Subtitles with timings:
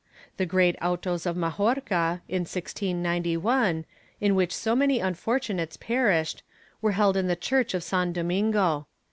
[0.37, 3.85] The great autos of Majorca, in 1691,
[4.19, 6.41] in which so many unfortunates perished,
[6.81, 8.87] were held in the church of San Domingo.